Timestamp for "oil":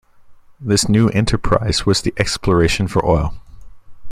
3.05-3.35